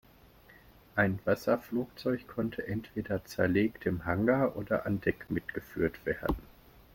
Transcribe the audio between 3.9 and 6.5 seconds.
Hangar oder an Deck mitgeführt werden.